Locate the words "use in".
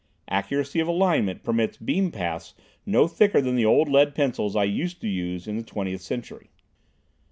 5.07-5.57